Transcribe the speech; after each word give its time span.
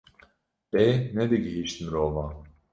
lê 0.75 0.87
nedigihîşt 1.15 1.77
mirovan. 1.83 2.31